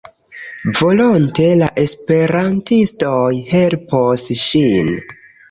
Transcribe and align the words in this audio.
Volonte 0.77 1.45
la 1.59 1.67
esperantistoj 1.81 3.21
helpos 3.53 4.27
ŝin. 4.47 4.93